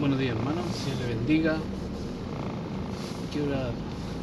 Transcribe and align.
Buenos 0.00 0.18
días 0.18 0.34
hermanos, 0.36 0.64
Señor 0.84 0.98
le 1.00 1.14
bendiga. 1.14 1.56
Quiero 3.32 3.50
dar 3.50 3.72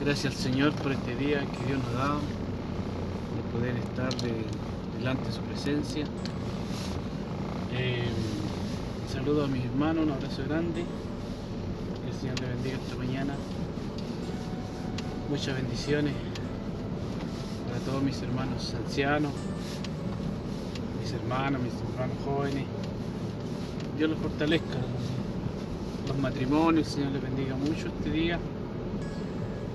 gracias 0.04 0.34
al 0.36 0.40
Señor 0.40 0.74
por 0.74 0.92
este 0.92 1.16
día 1.16 1.40
que 1.42 1.66
Dios 1.68 1.80
nos 1.84 1.96
ha 1.96 1.98
dado, 2.08 2.20
de 2.20 3.58
poder 3.58 3.76
estar 3.78 4.14
de- 4.22 4.46
delante 4.98 5.26
de 5.28 5.32
su 5.32 5.42
presencia. 5.42 6.06
Eh, 7.74 8.10
saludo 9.12 9.46
a 9.46 9.48
mis 9.48 9.64
hermanos, 9.66 10.06
un 10.06 10.12
abrazo 10.12 10.44
grande. 10.48 10.84
Que 12.04 12.10
el 12.10 12.16
Señor 12.16 12.40
le 12.42 12.48
bendiga 12.50 12.78
esta 12.78 12.96
mañana. 12.96 13.34
Muchas 15.30 15.56
bendiciones 15.56 16.14
para 17.68 17.80
todos 17.82 18.02
mis 18.02 18.20
hermanos 18.22 18.74
ancianos, 18.74 19.32
mis 21.02 21.12
hermanos, 21.14 21.62
mis 21.62 21.74
hermanos 21.74 22.18
jóvenes. 22.26 22.66
Dios 23.98 24.10
los 24.10 24.20
fortalezca. 24.20 24.78
Los 26.18 26.24
matrimonios, 26.24 26.88
el 26.88 26.94
Señor 26.94 27.12
les 27.12 27.22
bendiga 27.22 27.56
mucho 27.56 27.90
este 27.90 28.10
día. 28.10 28.40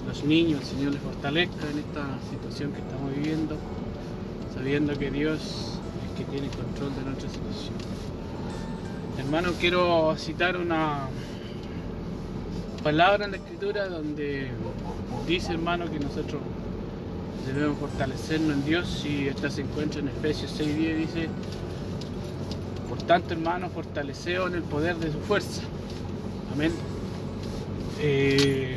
Los 0.09 0.25
niños, 0.25 0.61
el 0.63 0.67
Señor 0.67 0.93
les 0.93 1.01
fortalezca 1.01 1.71
en 1.71 1.79
esta 1.79 2.19
situación 2.31 2.73
que 2.73 2.81
estamos 2.81 3.15
viviendo, 3.15 3.57
sabiendo 4.53 4.99
que 4.99 5.13
Dios 5.13 5.79
es 6.05 6.19
que 6.19 6.25
tiene 6.25 6.49
control 6.49 6.97
de 6.97 7.03
nuestra 7.03 7.31
situación. 7.31 7.75
Hermano, 9.19 9.53
quiero 9.61 10.17
citar 10.19 10.57
una 10.57 11.07
palabra 12.83 13.27
en 13.27 13.31
la 13.31 13.37
escritura 13.37 13.87
donde 13.87 14.51
dice, 15.29 15.53
hermano, 15.53 15.89
que 15.93 16.01
nosotros 16.01 16.43
debemos 17.47 17.79
fortalecernos 17.79 18.57
en 18.57 18.65
Dios 18.65 19.07
y 19.09 19.29
esta 19.29 19.49
se 19.49 19.61
encuentra 19.61 20.01
en 20.01 20.09
Efesios 20.09 20.59
6.10, 20.59 20.97
dice, 20.97 21.29
por 22.89 23.01
tanto, 23.03 23.33
hermano, 23.33 23.69
fortaleceos 23.69 24.51
en 24.51 24.57
el 24.57 24.63
poder 24.65 24.97
de 24.97 25.13
su 25.13 25.21
fuerza. 25.21 25.63
Amén. 26.53 26.73
Eh, 27.99 28.77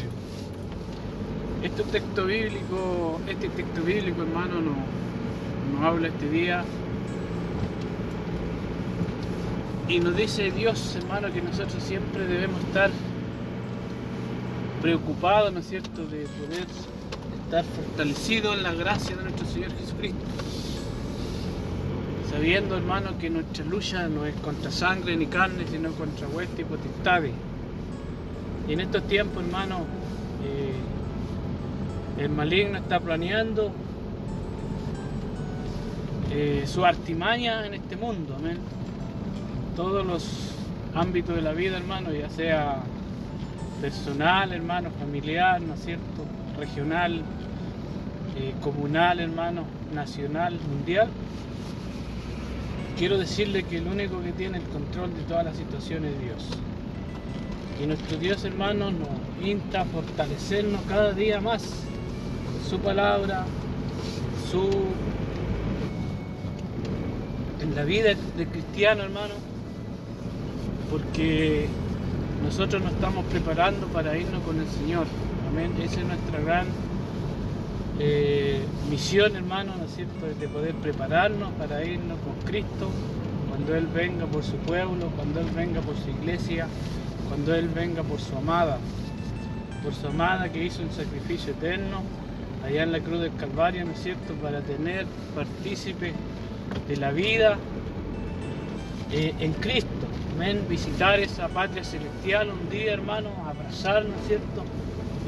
este 1.62 1.84
texto 1.84 2.26
bíblico, 2.26 3.20
este 3.28 3.50
texto 3.50 3.82
bíblico, 3.82 4.22
hermano, 4.22 4.62
nos, 4.62 4.78
nos 5.74 5.82
habla 5.84 6.08
este 6.08 6.30
día 6.30 6.64
y 9.90 10.00
nos 10.00 10.16
dice 10.16 10.52
Dios, 10.52 10.96
hermano, 10.96 11.34
que 11.34 11.42
nosotros 11.42 11.84
siempre 11.84 12.26
debemos 12.26 12.62
estar 12.62 12.92
preocupados, 14.82 15.52
¿no 15.52 15.60
es 15.60 15.68
cierto?, 15.68 16.06
de 16.06 16.28
poder 16.28 16.68
estar 17.44 17.66
fortalecidos 17.66 18.56
en 18.56 18.64
la 18.64 18.74
gracia 18.74 19.18
de 19.18 19.24
nuestro 19.24 19.46
Señor 19.48 19.72
Jesucristo 19.78 20.26
sabiendo, 22.32 22.76
hermano, 22.76 23.18
que 23.18 23.30
nuestra 23.30 23.64
lucha 23.64 24.10
no 24.10 24.26
es 24.26 24.36
contra 24.36 24.70
sangre 24.70 25.16
ni 25.16 25.26
carne, 25.26 25.66
sino 25.72 25.92
contra 25.92 26.28
huestes 26.28 26.60
y 26.60 26.64
potestades. 26.66 27.32
Y 28.68 28.74
en 28.74 28.80
estos 28.82 29.04
tiempos, 29.04 29.44
hermano, 29.44 29.80
eh, 30.44 32.24
el 32.24 32.30
maligno 32.30 32.78
está 32.78 33.00
planeando 33.00 33.72
eh, 36.32 36.64
su 36.66 36.86
artimaña 36.86 37.66
en 37.66 37.76
este 37.76 37.96
mundo, 37.96 38.36
todos 39.76 40.06
los 40.06 40.52
ámbitos 40.94 41.36
de 41.36 41.42
la 41.42 41.54
vida, 41.54 41.78
hermano, 41.78 42.12
ya 42.12 42.30
sea 42.30 42.78
personal, 43.82 44.54
hermano, 44.54 44.90
familiar, 45.00 45.62
¿no 45.62 45.74
es 45.74 45.82
cierto? 45.82 46.24
Regional, 46.58 47.22
eh, 48.38 48.54
comunal, 48.62 49.20
hermano, 49.20 49.64
nacional, 49.94 50.58
mundial 50.70 51.10
quiero 52.98 53.18
decirle 53.18 53.64
que 53.64 53.78
el 53.78 53.88
único 53.88 54.22
que 54.22 54.32
tiene 54.32 54.58
el 54.58 54.64
control 54.64 55.14
de 55.16 55.22
todas 55.24 55.46
las 55.46 55.58
situaciones 55.58 56.14
es 56.14 56.22
Dios. 56.22 56.50
Que 57.78 57.88
nuestro 57.88 58.18
Dios, 58.18 58.44
hermano, 58.46 58.92
nos 58.92 59.10
insta 59.46 59.82
a 59.82 59.86
fortalecernos 59.86 60.82
cada 60.88 61.12
día 61.12 61.42
más 61.42 61.64
en 61.64 62.70
su 62.70 62.80
palabra, 62.80 63.46
su 64.50 64.70
en 67.62 67.76
la 67.76 67.84
vida 67.84 68.14
del 68.38 68.48
cristiano, 68.48 69.04
hermano, 69.04 69.34
porque 70.90 71.68
nosotros 72.44 72.82
nos 72.82 72.94
estamos 72.94 73.26
preparando 73.26 73.88
para 73.88 74.18
irnos 74.18 74.42
con 74.44 74.60
el 74.60 74.68
Señor. 74.68 75.08
Amén. 75.50 75.74
Esa 75.82 76.00
es 76.00 76.08
nuestra 76.08 76.40
gran 76.40 76.68
eh, 78.00 78.62
misión, 78.90 79.36
hermano, 79.36 79.74
¿no 79.78 79.86
es 79.86 79.96
cierto?, 79.96 80.28
de 80.40 80.48
poder 80.48 80.76
prepararnos 80.76 81.52
para 81.54 81.84
irnos 81.84 82.18
con 82.20 82.50
Cristo 82.50 82.90
cuando 83.50 83.76
Él 83.76 83.88
venga 83.88 84.26
por 84.26 84.44
su 84.44 84.56
pueblo, 84.58 85.10
cuando 85.16 85.40
Él 85.42 85.48
venga 85.56 85.82
por 85.82 85.96
su 85.96 86.10
iglesia, 86.10 86.68
cuando 87.36 87.54
Él 87.54 87.68
venga 87.68 88.02
por 88.02 88.18
su 88.18 88.34
amada, 88.38 88.78
por 89.84 89.94
su 89.94 90.08
amada 90.08 90.48
que 90.48 90.64
hizo 90.64 90.82
un 90.82 90.92
sacrificio 90.92 91.52
eterno 91.52 92.02
allá 92.66 92.84
en 92.84 92.94
la 92.94 93.02
cruz 93.02 93.20
del 93.20 93.36
Calvario, 93.36 93.84
¿no 93.84 93.92
es 93.92 94.02
cierto?, 94.02 94.34
para 94.36 94.62
tener 94.62 95.06
partícipe 95.36 96.14
de 96.88 96.96
la 96.96 97.12
vida 97.12 97.58
eh, 99.12 99.34
en 99.38 99.52
Cristo. 99.52 99.90
Amén. 100.34 100.66
Visitar 100.70 101.20
esa 101.20 101.50
patria 101.50 101.84
celestial 101.84 102.52
un 102.52 102.70
día, 102.70 102.94
hermano, 102.94 103.32
abrazar, 103.46 104.06
¿no 104.06 104.16
es 104.16 104.28
cierto? 104.28 104.64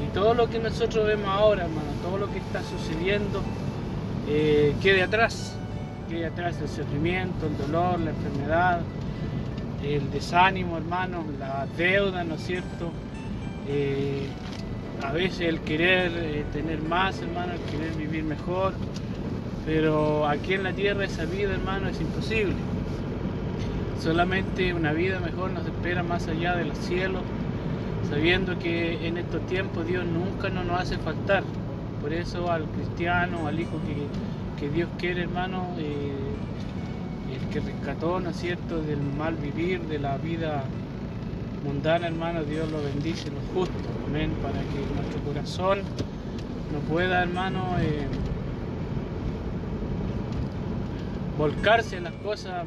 Y 0.02 0.10
todo 0.14 0.32
lo 0.32 0.48
que 0.48 0.60
nosotros 0.60 1.06
vemos 1.06 1.28
ahora, 1.28 1.64
hermano, 1.64 1.88
todo 2.02 2.16
lo 2.16 2.32
que 2.32 2.38
está 2.38 2.62
sucediendo, 2.62 3.42
eh, 4.26 4.74
quede 4.80 5.02
atrás. 5.02 5.56
Quede 6.08 6.24
atrás 6.24 6.56
el 6.62 6.68
sufrimiento, 6.70 7.46
el 7.46 7.58
dolor, 7.58 8.00
la 8.00 8.10
enfermedad, 8.10 8.80
el 9.94 10.10
desánimo, 10.10 10.76
hermano, 10.76 11.24
la 11.38 11.66
deuda, 11.76 12.24
¿no 12.24 12.34
es 12.34 12.42
cierto? 12.42 12.90
Eh, 13.68 14.26
a 15.02 15.12
veces 15.12 15.40
el 15.40 15.60
querer 15.60 16.12
eh, 16.14 16.44
tener 16.52 16.80
más, 16.82 17.20
hermano, 17.20 17.52
el 17.52 17.60
querer 17.70 17.94
vivir 17.94 18.24
mejor, 18.24 18.74
pero 19.64 20.26
aquí 20.26 20.54
en 20.54 20.62
la 20.64 20.72
tierra 20.72 21.04
esa 21.04 21.24
vida, 21.24 21.54
hermano, 21.54 21.88
es 21.88 22.00
imposible. 22.00 22.54
Solamente 24.00 24.72
una 24.74 24.92
vida 24.92 25.20
mejor 25.20 25.50
nos 25.50 25.66
espera 25.66 26.02
más 26.02 26.28
allá 26.28 26.54
de 26.54 26.64
los 26.64 26.78
cielos 26.78 27.22
sabiendo 28.08 28.58
que 28.58 29.06
en 29.06 29.18
estos 29.18 29.44
tiempos 29.46 29.86
Dios 29.86 30.04
nunca 30.06 30.48
nos, 30.48 30.64
nos 30.64 30.80
hace 30.80 30.96
faltar. 30.98 31.42
Por 32.00 32.12
eso 32.12 32.50
al 32.50 32.64
cristiano, 32.66 33.46
al 33.46 33.58
hijo 33.60 33.78
que, 33.86 34.60
que 34.60 34.72
Dios 34.72 34.88
quiere, 34.98 35.22
hermano, 35.22 35.66
eh, 35.78 36.12
el 37.34 37.48
que 37.50 37.60
rescató, 37.60 38.20
¿no 38.20 38.30
es 38.30 38.36
cierto?, 38.36 38.80
del 38.80 39.00
mal 39.00 39.34
vivir, 39.36 39.80
de 39.82 39.98
la 39.98 40.16
vida 40.18 40.64
mundana, 41.64 42.06
hermano, 42.06 42.44
Dios 42.44 42.70
lo 42.70 42.82
bendice, 42.82 43.30
lo 43.30 43.40
justo, 43.54 43.74
amén, 44.06 44.32
para 44.42 44.60
que 44.60 44.94
nuestro 44.94 45.20
corazón 45.26 45.80
no 46.72 46.78
pueda, 46.88 47.22
hermano, 47.22 47.76
eh, 47.80 48.06
volcarse 51.36 51.96
en 51.96 52.04
las 52.04 52.14
cosas 52.14 52.66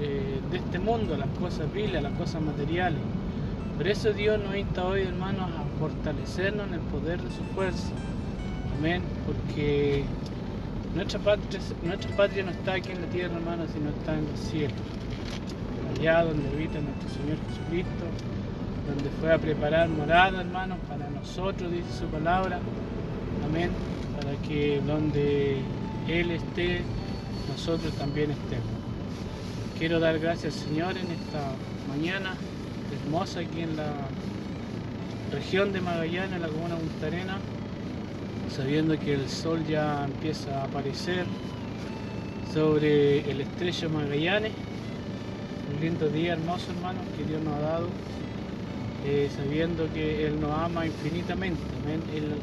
eh, 0.00 0.40
de 0.50 0.56
este 0.56 0.78
mundo, 0.78 1.16
las 1.16 1.28
cosas 1.38 1.72
viles, 1.72 2.02
las 2.02 2.12
cosas 2.12 2.42
materiales. 2.42 3.00
Por 3.76 3.88
eso 3.88 4.12
Dios 4.12 4.40
nos 4.42 4.56
insta 4.56 4.84
hoy, 4.84 5.02
hermanos, 5.02 5.50
a 5.50 5.78
fortalecernos 5.78 6.68
en 6.68 6.74
el 6.74 6.80
poder 6.80 7.20
de 7.20 7.30
su 7.30 7.42
fuerza. 7.54 7.88
Amén. 8.78 9.02
Porque 9.26 10.04
nuestra 10.94 11.18
patria, 11.20 12.44
no 12.44 12.50
está 12.50 12.74
aquí 12.74 12.92
en 12.92 13.00
la 13.00 13.08
tierra, 13.08 13.34
hermanos, 13.36 13.68
sino 13.72 13.90
está 13.90 14.12
en 14.14 14.26
el 14.26 14.36
cielo. 14.36 14.74
Allá 15.98 16.24
donde 16.24 16.48
habita 16.48 16.80
nuestro 16.80 17.08
Señor 17.08 17.38
Jesucristo, 17.48 18.04
donde 18.86 19.10
fue 19.20 19.32
a 19.32 19.38
preparar 19.38 19.88
morada, 19.88 20.40
hermanos, 20.40 20.78
para 20.88 21.08
nosotros, 21.08 21.70
dice 21.70 21.98
su 21.98 22.06
palabra. 22.06 22.60
Amén. 23.44 23.70
Para 24.16 24.36
que 24.48 24.80
donde 24.86 25.58
Él 26.08 26.30
esté, 26.30 26.82
nosotros 27.48 27.92
también 27.94 28.30
estemos. 28.30 28.66
Quiero 29.78 29.98
dar 29.98 30.18
gracias 30.18 30.54
al 30.54 30.60
Señor 30.68 30.90
en 30.96 31.10
esta 31.10 31.54
mañana 31.88 32.34
hermosa 32.92 33.40
aquí 33.40 33.60
en 33.62 33.76
la 33.76 33.92
región 35.32 35.72
de 35.72 35.80
Magallanes, 35.80 36.32
en 36.32 36.42
la 36.42 36.48
comuna 36.48 36.76
Punta 36.76 37.06
Arena, 37.06 37.38
sabiendo 38.56 38.98
que 38.98 39.14
el 39.14 39.28
sol 39.28 39.64
ya 39.66 40.04
empieza 40.04 40.60
a 40.60 40.64
aparecer 40.64 41.24
sobre 42.52 43.30
el 43.30 43.40
estrecho 43.40 43.88
Magallanes. 43.88 44.52
Un 45.74 45.80
lindo 45.80 46.08
día 46.08 46.34
hermoso, 46.34 46.70
hermanos, 46.72 47.02
que 47.16 47.24
Dios 47.24 47.42
nos 47.42 47.54
ha 47.54 47.60
dado, 47.60 47.88
eh, 49.06 49.30
sabiendo 49.34 49.88
que 49.94 50.26
Él 50.26 50.38
nos 50.40 50.50
ama 50.58 50.86
infinitamente. 50.86 51.60
El- 52.14 52.34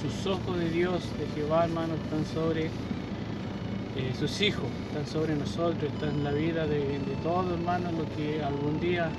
sus 0.00 0.26
ojos 0.26 0.58
de 0.58 0.70
Dios, 0.70 1.02
de 1.18 1.26
Jehová, 1.34 1.64
hermanos, 1.64 1.98
están 2.02 2.24
sobre 2.24 2.70
eh, 3.96 4.12
sus 4.18 4.40
hijos, 4.40 4.64
están 4.88 5.06
sobre 5.06 5.34
nosotros, 5.36 5.92
están 5.92 6.10
en 6.10 6.24
la 6.24 6.32
vida 6.32 6.66
de, 6.66 6.98
todos, 7.22 7.52
hermanos, 7.52 7.92
los 7.92 8.06
que 8.16 8.42
algún 8.42 8.80
día 8.80 9.10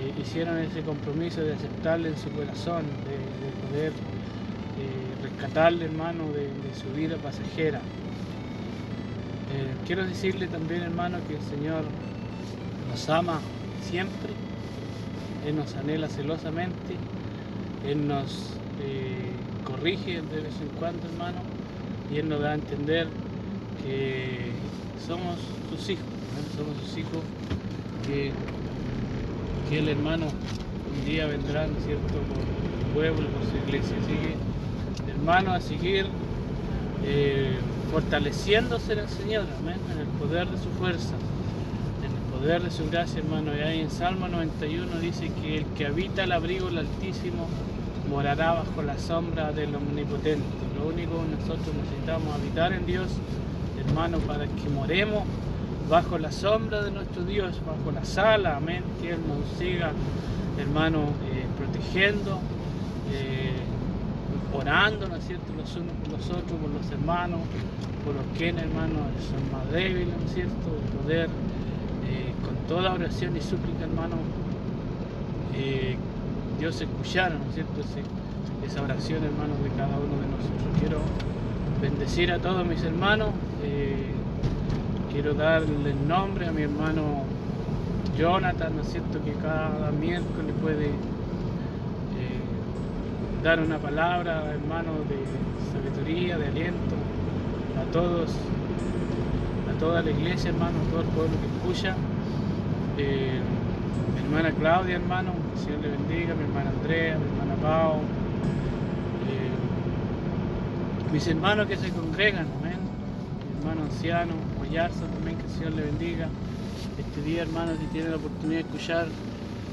eh, 0.00 0.12
hicieron 0.20 0.58
ese 0.58 0.82
compromiso 0.82 1.42
de 1.42 1.52
aceptarle 1.54 2.08
en 2.08 2.18
su 2.18 2.28
corazón, 2.30 2.82
de, 3.06 3.12
de 3.46 3.52
poder 3.68 3.92
rescatarle, 5.40 5.86
hermano, 5.86 6.24
de, 6.32 6.48
su 6.74 6.94
vida 6.94 7.16
pasajera. 7.16 7.78
Eh, 9.52 9.74
quiero 9.86 10.06
decirle 10.06 10.46
también, 10.46 10.82
hermano, 10.82 11.18
que 11.26 11.36
el 11.36 11.42
Señor 11.42 11.84
nos 12.90 13.08
ama 13.08 13.40
siempre, 13.82 14.30
Él 15.46 15.56
nos 15.56 15.74
anhela 15.76 16.08
celosamente, 16.08 16.94
Él 17.86 18.06
nos 18.06 18.54
eh, 18.82 19.32
corrige 19.64 20.20
de 20.20 20.40
vez 20.40 20.54
en 20.60 20.68
cuando, 20.78 21.06
hermano, 21.08 21.40
y 22.12 22.18
Él 22.18 22.28
nos 22.28 22.40
da 22.40 22.50
a 22.50 22.54
entender 22.54 23.08
que 23.82 24.52
somos 25.06 25.38
sus 25.70 25.88
hijos, 25.88 26.04
somos 26.56 26.76
sus 26.84 26.98
hijos 26.98 27.22
que, 28.06 28.32
que 29.68 29.78
el 29.78 29.88
hermano 29.88 30.26
un 30.26 31.04
día 31.06 31.26
vendrá, 31.26 31.66
cierto?, 31.84 32.06
por 32.28 32.38
el 32.38 32.92
pueblo, 32.94 33.28
por 33.30 33.46
su 33.50 33.56
iglesia. 33.56 33.96
Así 34.02 34.49
hermano, 35.20 35.52
a 35.52 35.60
seguir 35.60 36.06
eh, 37.04 37.58
fortaleciéndose 37.92 38.94
en 38.94 38.98
el 39.00 39.08
Señor, 39.08 39.44
amén, 39.60 39.76
en 39.92 40.00
el 40.00 40.06
poder 40.06 40.48
de 40.48 40.56
su 40.56 40.70
fuerza, 40.70 41.14
en 42.02 42.10
el 42.10 42.38
poder 42.38 42.62
de 42.62 42.70
su 42.70 42.88
gracia, 42.88 43.18
hermano. 43.18 43.54
Y 43.54 43.60
ahí 43.60 43.80
en 43.80 43.90
Salmo 43.90 44.28
91 44.28 44.98
dice 44.98 45.30
que 45.42 45.58
el 45.58 45.66
que 45.76 45.86
habita 45.86 46.24
el 46.24 46.32
abrigo 46.32 46.66
del 46.66 46.78
Altísimo 46.78 47.48
morará 48.08 48.52
bajo 48.54 48.80
la 48.80 48.96
sombra 48.98 49.52
del 49.52 49.74
Omnipotente. 49.74 50.42
Lo 50.78 50.88
único 50.88 51.22
que 51.22 51.36
nosotros 51.36 51.74
necesitamos 51.76 52.34
habitar 52.34 52.72
en 52.72 52.86
Dios, 52.86 53.08
hermano, 53.86 54.18
para 54.20 54.46
que 54.46 54.70
moremos 54.70 55.24
bajo 55.90 56.16
la 56.16 56.32
sombra 56.32 56.82
de 56.82 56.92
nuestro 56.92 57.24
Dios, 57.24 57.60
bajo 57.66 57.92
la 57.92 58.06
sala, 58.06 58.56
amén, 58.56 58.84
que 59.02 59.10
Él 59.10 59.18
nos 59.28 59.58
siga, 59.58 59.92
hermano, 60.58 61.10
eh, 61.30 61.44
protegiendo, 61.58 62.38
eh, 63.12 63.69
orando, 64.54 65.08
¿no 65.08 65.16
es 65.16 65.24
cierto?, 65.24 65.52
los 65.56 65.74
unos 65.76 65.92
por 66.02 66.12
los 66.12 66.30
otros, 66.30 66.58
por 66.60 66.70
los 66.70 66.90
hermanos, 66.90 67.40
por 68.04 68.14
los 68.14 68.24
que, 68.36 68.48
hermano, 68.48 68.96
son 69.30 69.50
más 69.52 69.70
débiles, 69.72 70.14
¿no 70.16 70.26
es 70.26 70.34
cierto?, 70.34 70.68
poder, 71.02 71.28
eh, 72.08 72.32
con 72.44 72.54
toda 72.68 72.92
oración 72.94 73.36
y 73.36 73.40
súplica, 73.40 73.84
hermano, 73.84 74.16
Dios 76.58 76.80
escuchara, 76.80 77.36
¿no 77.36 77.44
es 77.48 77.54
cierto?, 77.54 77.80
esa 78.66 78.82
oración, 78.82 79.24
hermano, 79.24 79.54
de 79.62 79.70
cada 79.70 79.96
uno 79.96 80.20
de 80.20 80.28
nosotros. 80.28 80.78
Quiero 80.78 80.98
bendecir 81.80 82.30
a 82.32 82.38
todos 82.38 82.66
mis 82.66 82.82
hermanos. 82.82 83.30
Quiero 85.10 85.34
darle 85.34 85.90
el 85.90 86.08
nombre 86.08 86.46
a 86.46 86.52
mi 86.52 86.62
hermano 86.62 87.24
Jonathan, 88.18 88.76
¿no 88.76 88.82
es 88.82 88.88
cierto? 88.88 89.22
Que 89.24 89.32
cada 89.32 89.90
miércoles 89.90 90.54
puede 90.60 90.86
eh, 90.88 90.92
dar 93.42 93.60
una 93.60 93.78
palabra, 93.78 94.52
hermano, 94.52 94.92
de 95.08 95.18
sabiduría, 95.72 96.36
de 96.38 96.48
aliento 96.48 96.94
a 97.80 97.90
todos, 97.92 98.30
a 99.68 99.78
toda 99.78 100.02
la 100.02 100.10
iglesia, 100.10 100.50
hermano, 100.50 100.78
a 100.86 100.90
todo 100.90 101.00
el 101.00 101.08
pueblo 101.08 101.36
que 101.40 101.46
escucha. 101.56 101.96
Eh, 102.98 103.40
mi 104.14 104.20
hermana 104.20 104.50
Claudia, 104.52 104.96
hermano, 104.96 105.32
que 105.32 105.60
el 105.60 105.66
Señor 105.66 105.80
le 105.80 105.88
bendiga, 105.88 106.34
mi 106.34 106.44
hermana 106.44 106.70
Andrea, 106.70 107.18
mi 107.18 107.24
hermana 107.24 107.54
Pau, 107.62 107.94
eh, 109.28 109.52
mis 111.12 111.26
hermanos 111.26 111.66
que 111.66 111.76
se 111.76 111.88
congregan, 111.90 112.46
amén, 112.60 112.78
mi 112.80 113.58
hermano 113.60 113.84
anciano, 113.84 114.34
también, 114.70 115.36
que 115.36 115.46
el 115.46 115.50
Señor 115.50 115.72
le 115.72 115.82
bendiga. 115.82 116.28
Este 116.96 117.22
día, 117.22 117.42
hermano, 117.42 117.72
si 117.78 117.86
tiene 117.86 118.10
la 118.10 118.16
oportunidad 118.16 118.60
de 118.60 118.66
escuchar 118.66 119.06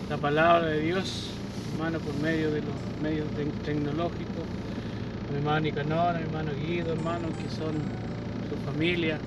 la 0.10 0.18
palabra 0.18 0.68
de 0.68 0.80
Dios, 0.80 1.37
hermano, 1.78 2.00
por 2.00 2.16
medio 2.16 2.50
de 2.50 2.62
los 2.62 2.74
medios 3.04 3.28
tecnológicos, 3.64 4.44
mi 5.30 5.38
hermano 5.38 5.60
Nicanor, 5.60 6.16
mi 6.16 6.24
hermano 6.24 6.52
Guido, 6.66 6.94
hermano, 6.94 7.28
que 7.30 7.48
son 7.56 7.76
su 8.50 8.72
familia, 8.72 9.20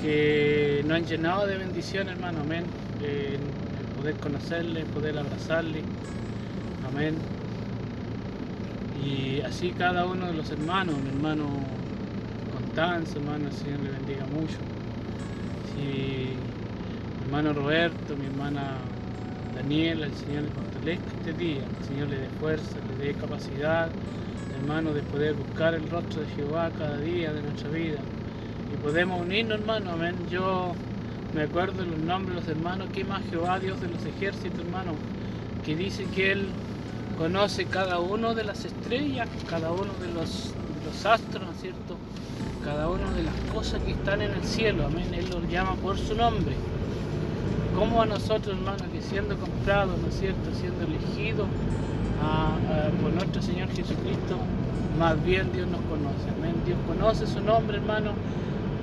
que 0.00 0.82
nos 0.86 0.96
han 0.96 1.04
llenado 1.04 1.46
de 1.46 1.58
bendición, 1.58 2.08
hermano, 2.08 2.40
amén. 2.40 2.64
el 3.02 3.38
poder 4.00 4.14
conocerle, 4.16 4.84
poder 4.86 5.18
abrazarle, 5.18 5.82
amén. 6.90 7.16
Y 9.04 9.42
así 9.42 9.72
cada 9.76 10.06
uno 10.06 10.26
de 10.26 10.32
los 10.32 10.50
hermanos, 10.50 10.94
mi 11.02 11.10
hermano 11.10 11.48
Constanza, 12.50 13.18
hermano, 13.18 13.48
el 13.48 13.52
Señor 13.52 13.80
le 13.80 13.90
bendiga 13.90 14.24
mucho 14.26 14.56
mi 15.78 16.34
hermano 17.26 17.52
Roberto, 17.52 18.16
mi 18.16 18.26
hermana 18.26 18.78
Daniela, 19.58 20.06
el 20.06 20.14
Señor 20.14 20.44
le 20.44 20.48
fortalezca 20.50 21.04
este 21.18 21.32
día, 21.32 21.62
el 21.80 21.86
Señor 21.86 22.08
le 22.08 22.18
dé 22.18 22.28
fuerza, 22.40 22.76
le 22.98 23.04
dé 23.04 23.14
capacidad, 23.14 23.90
hermano, 24.58 24.92
de 24.94 25.02
poder 25.02 25.34
buscar 25.34 25.74
el 25.74 25.88
rostro 25.90 26.22
de 26.22 26.28
Jehová 26.36 26.70
cada 26.78 26.96
día 26.98 27.32
de 27.32 27.42
nuestra 27.42 27.68
vida. 27.70 27.98
Y 28.72 28.76
podemos 28.76 29.20
unirnos, 29.20 29.60
hermano, 29.60 29.92
amén. 29.92 30.14
Yo 30.30 30.74
me 31.34 31.42
acuerdo 31.42 31.84
los 31.84 31.98
nombres 31.98 32.36
de 32.36 32.40
los 32.40 32.48
hermanos, 32.48 32.88
que 32.94 33.04
más 33.04 33.22
Jehová, 33.30 33.58
Dios 33.58 33.80
de 33.80 33.88
los 33.88 34.04
ejércitos, 34.04 34.60
hermano, 34.60 34.92
que 35.64 35.74
dice 35.74 36.04
que 36.14 36.32
Él 36.32 36.46
conoce 37.18 37.64
cada 37.64 37.98
uno 37.98 38.34
de 38.34 38.44
las 38.44 38.64
estrellas, 38.64 39.28
cada 39.50 39.72
uno 39.72 39.92
de 40.00 40.12
los, 40.14 40.54
los 40.84 41.04
astros, 41.04 41.42
¿no 41.42 41.50
es 41.52 41.60
cierto? 41.60 41.96
cada 42.64 42.88
una 42.88 43.10
de 43.12 43.22
las 43.22 43.34
cosas 43.52 43.82
que 43.82 43.92
están 43.92 44.20
en 44.20 44.30
el 44.30 44.44
cielo, 44.44 44.86
amén, 44.86 45.14
Él 45.14 45.28
los 45.30 45.48
llama 45.48 45.74
por 45.76 45.98
su 45.98 46.14
nombre. 46.14 46.54
Como 47.76 48.02
a 48.02 48.06
nosotros, 48.06 48.56
hermanos, 48.56 48.82
que 48.92 49.00
siendo 49.00 49.36
comprados, 49.36 49.98
¿no 50.00 50.08
es 50.08 50.18
cierto?, 50.18 50.50
siendo 50.54 50.84
elegidos 50.84 51.46
por 53.00 53.12
nuestro 53.12 53.40
Señor 53.42 53.68
Jesucristo, 53.68 54.36
más 54.98 55.22
bien 55.24 55.52
Dios 55.52 55.68
nos 55.68 55.80
conoce, 55.82 56.28
amén. 56.36 56.54
Dios 56.66 56.78
conoce 56.86 57.26
su 57.26 57.40
nombre, 57.40 57.76
hermano. 57.76 58.12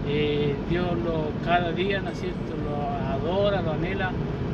Eh, 0.08 0.56
Dios 0.70 0.88
lo 1.04 1.32
cada 1.44 1.72
día, 1.72 2.00
¿no 2.02 2.10
es 2.12 2.20
cierto?, 2.20 2.56
lo 2.64 2.78
adora, 3.12 3.62
lo 3.62 3.74
anhela, 3.74 4.12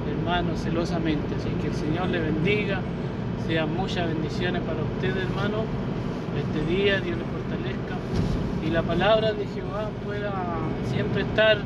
hermano, 0.09 0.55
celosamente. 0.55 1.35
Así 1.35 1.49
que 1.61 1.67
el 1.67 1.75
Señor 1.75 2.09
le 2.09 2.19
bendiga, 2.19 2.79
sean 3.47 3.75
muchas 3.75 4.07
bendiciones 4.07 4.61
para 4.63 4.81
ustedes, 4.81 5.23
hermano. 5.29 5.63
Este 6.39 6.73
día 6.73 6.99
Dios 7.01 7.17
les 7.17 7.27
fortalezca 7.27 7.95
y 8.65 8.69
la 8.71 8.81
palabra 8.81 9.33
de 9.33 9.45
Jehová 9.47 9.89
pueda 10.05 10.31
siempre 10.89 11.23
estar 11.23 11.57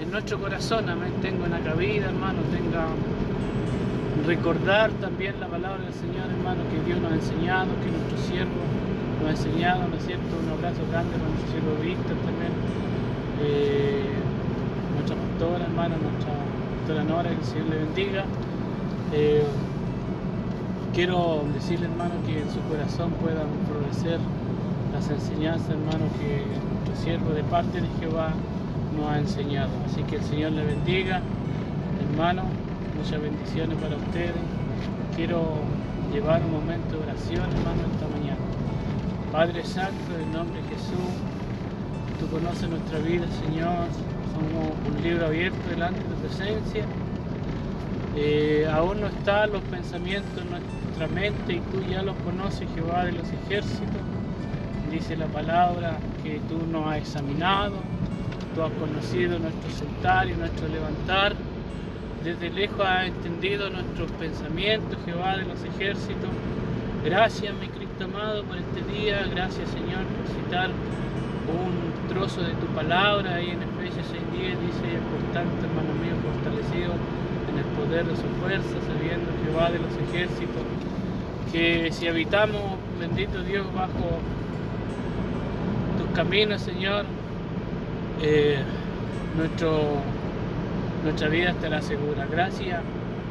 en 0.00 0.10
nuestro 0.10 0.38
corazón, 0.38 0.88
amén, 0.88 1.12
tengo 1.22 1.44
en 1.44 1.52
la 1.52 1.60
cabida, 1.60 2.06
hermano, 2.06 2.40
tenga 2.50 2.86
recordar 4.26 4.90
también 4.92 5.38
la 5.38 5.48
palabra 5.48 5.82
del 5.84 5.92
Señor, 5.92 6.30
hermano, 6.30 6.62
que 6.70 6.80
Dios 6.86 7.00
nos 7.00 7.12
ha 7.12 7.14
enseñado, 7.14 7.68
que 7.84 7.90
nuestro 7.90 8.18
siervo 8.18 8.62
nos 9.20 9.28
ha 9.28 9.30
enseñado, 9.30 9.88
¿no 9.88 9.96
es 9.96 10.04
cierto? 10.06 10.24
Un 10.42 10.50
abrazo 10.50 10.80
grande 10.90 11.12
para 11.12 11.28
nuestro 11.28 11.50
siervo 11.52 11.72
Víctor 11.82 12.16
también, 12.24 12.52
eh, 13.42 14.04
nuestra 14.94 15.16
pastora, 15.16 15.64
hermano, 15.64 15.96
nuestra 16.00 16.32
pastora 16.78 17.04
Nora, 17.04 17.30
que 17.30 17.36
el 17.36 17.44
Señor 17.44 17.66
le 17.68 17.76
bendiga. 17.84 18.24
Eh, 19.12 19.44
quiero 20.94 21.44
decirle, 21.52 21.86
hermano, 21.86 22.14
que 22.26 22.40
en 22.40 22.50
su 22.50 22.60
corazón 22.70 23.12
pueda 23.20 23.44
florecer 23.68 24.18
las 24.92 25.10
enseñanzas, 25.10 25.70
hermano, 25.70 26.06
que 26.18 26.42
nuestro 26.48 26.96
siervo 27.04 27.30
de 27.30 27.44
parte 27.44 27.80
de 27.80 27.88
Jehová 28.00 28.32
nos 28.94 29.10
ha 29.10 29.18
enseñado. 29.18 29.70
Así 29.86 30.02
que 30.04 30.16
el 30.16 30.22
Señor 30.22 30.52
le 30.52 30.64
bendiga, 30.64 31.20
hermano, 32.10 32.42
muchas 32.96 33.20
bendiciones 33.20 33.76
para 33.78 33.96
ustedes. 33.96 34.34
Quiero 35.16 35.58
llevar 36.12 36.42
un 36.42 36.52
momento 36.52 36.96
de 36.96 37.02
oración, 37.02 37.44
hermano, 37.50 37.82
esta 37.92 38.08
mañana. 38.08 38.40
Padre 39.32 39.64
Santo, 39.64 40.14
en 40.22 40.32
nombre 40.32 40.62
de 40.62 40.68
Jesús, 40.68 41.12
tú 42.20 42.28
conoces 42.28 42.68
nuestra 42.68 42.98
vida, 42.98 43.26
Señor. 43.46 43.86
Somos 44.34 44.72
un 44.88 45.02
libro 45.02 45.26
abierto 45.26 45.58
delante 45.68 46.00
de 46.00 46.06
tu 46.06 46.14
presencia. 46.14 46.84
Eh, 48.16 48.68
aún 48.72 49.00
no 49.00 49.08
están 49.08 49.52
los 49.52 49.62
pensamientos 49.62 50.30
en 50.40 50.50
nuestra 50.50 51.08
mente 51.08 51.54
y 51.54 51.60
tú 51.60 51.82
ya 51.90 52.02
los 52.02 52.14
conoces, 52.18 52.68
Jehová 52.74 53.04
de 53.04 53.12
los 53.12 53.28
ejércitos 53.28 54.00
dice 54.94 55.16
la 55.16 55.26
palabra 55.26 55.98
que 56.22 56.40
tú 56.48 56.58
nos 56.70 56.86
has 56.86 56.98
examinado, 56.98 57.74
tú 58.54 58.62
has 58.62 58.72
conocido 58.72 59.38
nuestro 59.38 59.70
sentar 59.70 60.28
y 60.28 60.34
nuestro 60.34 60.68
levantar, 60.68 61.34
desde 62.22 62.50
lejos 62.50 62.80
has 62.80 63.08
entendido 63.08 63.68
nuestros 63.68 64.10
pensamientos, 64.12 64.98
Jehová 65.04 65.36
de 65.36 65.44
los 65.44 65.62
ejércitos. 65.64 66.30
Gracias, 67.04 67.52
mi 67.60 67.68
Cristo 67.68 68.04
amado, 68.04 68.44
por 68.44 68.56
este 68.56 68.80
día, 68.92 69.26
gracias 69.30 69.68
Señor 69.70 70.04
por 70.04 70.26
citar 70.34 70.70
un 70.70 72.08
trozo 72.08 72.40
de 72.40 72.54
tu 72.54 72.66
palabra 72.68 73.34
ahí 73.34 73.50
en 73.50 73.62
Efesios 73.62 74.06
6.10 74.06 74.56
dice, 74.58 74.88
por 75.10 75.20
tanto, 75.34 75.66
hermano 75.66 75.92
mío, 76.00 76.14
fortalecido 76.24 76.94
en 77.50 77.58
el 77.58 77.68
poder 77.76 78.06
de 78.06 78.16
su 78.16 78.28
fuerza, 78.40 78.74
sabiendo 78.86 79.30
Jehová 79.44 79.70
de 79.70 79.78
los 79.80 79.92
ejércitos, 80.08 80.62
que 81.52 81.92
si 81.92 82.08
habitamos, 82.08 82.78
bendito 82.98 83.42
Dios, 83.42 83.66
bajo 83.74 84.20
camino, 86.14 86.58
Señor, 86.58 87.04
eh, 88.22 88.62
nuestra 91.04 91.28
vida 91.28 91.50
estará 91.50 91.82
segura. 91.82 92.26
Gracias 92.30 92.80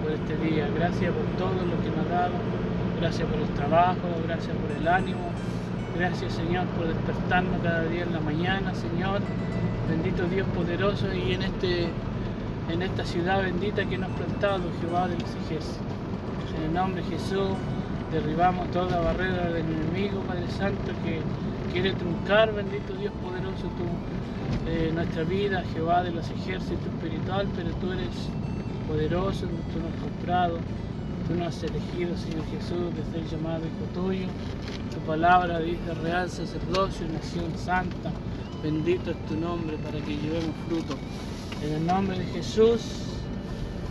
por 0.02 0.12
este 0.12 0.36
día, 0.38 0.68
gracias 0.76 1.12
por 1.14 1.26
todo 1.38 1.66
lo 1.66 1.82
que 1.82 1.90
nos 1.90 2.06
ha 2.08 2.10
dado, 2.10 2.34
gracias 3.00 3.28
por 3.28 3.40
el 3.40 3.48
trabajo, 3.50 4.08
gracias 4.28 4.56
por 4.58 4.78
el 4.78 4.88
ánimo, 4.88 5.32
gracias 5.98 6.34
Señor 6.34 6.66
por 6.78 6.88
despertarnos 6.88 7.62
cada 7.64 7.84
día 7.86 8.04
en 8.04 8.14
la 8.14 8.20
mañana, 8.20 8.74
Señor. 8.76 9.22
Bendito 9.90 10.24
Dios 10.26 10.48
poderoso 10.56 11.14
y 11.14 11.34
en, 11.34 11.44
este, 11.44 11.88
en 12.70 12.82
esta 12.82 13.06
ciudad 13.06 13.42
bendita 13.42 13.86
que 13.86 13.98
nos 13.98 14.12
ha 14.12 14.16
plantado 14.16 14.64
Jehová 14.82 15.08
de 15.08 15.16
los 15.16 15.30
ejércitos. 15.46 15.82
En 16.58 16.64
el 16.66 16.74
nombre 16.74 17.02
de 17.02 17.10
Jesús 17.10 17.50
derribamos 18.12 18.70
toda 18.72 19.00
barrera 19.00 19.50
del 19.50 19.66
enemigo, 19.66 20.22
Padre 20.22 20.48
Santo, 20.50 20.92
que 21.04 21.20
quiere 21.74 21.92
truncar, 21.94 22.54
bendito 22.54 22.94
Dios 22.94 23.12
poderoso, 23.24 23.64
tú, 23.64 24.70
eh, 24.70 24.92
nuestra 24.94 25.24
vida, 25.24 25.64
Jehová 25.74 26.04
de 26.04 26.12
los 26.12 26.30
ejércitos 26.30 26.86
espiritual, 26.86 27.48
pero 27.56 27.72
tú 27.78 27.92
eres 27.92 28.30
poderoso, 28.88 29.48
tú 29.48 29.80
nos 29.80 29.92
has 29.92 30.04
comprado, 30.04 30.60
tú 31.28 31.34
nos 31.34 31.48
has 31.48 31.64
elegido, 31.64 32.16
Señor 32.16 32.46
Jesús, 32.52 32.94
desde 32.96 33.26
el 33.26 33.28
llamado 33.28 33.64
Hijo 33.66 34.02
tuyo. 34.02 34.28
Tu 34.94 35.00
palabra 35.00 35.60
dice 35.60 35.94
real 36.04 36.30
sacerdocio, 36.30 37.08
nación 37.08 37.52
santa. 37.58 38.12
Bendito 38.62 39.10
es 39.10 39.26
tu 39.26 39.36
nombre 39.36 39.76
para 39.78 40.00
que 40.00 40.16
llevemos 40.16 40.56
fruto. 40.68 40.96
En 41.66 41.74
el 41.74 41.88
nombre 41.88 42.20
de 42.20 42.26
Jesús, 42.26 42.82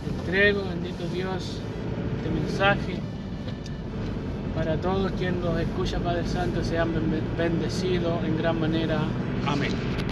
entrego, 0.09 0.63
bendito 0.69 1.05
Dios, 1.13 1.59
este 2.17 2.29
mensaje 2.29 2.82
para 4.63 4.77
todos 4.77 5.11
quienes 5.13 5.43
los 5.43 5.59
escucha, 5.59 5.99
Padre 5.99 6.25
Santo, 6.25 6.63
sean 6.63 6.93
bendecidos 7.37 8.23
en 8.23 8.37
gran 8.37 8.61
manera. 8.61 8.99
Amén. 9.45 10.02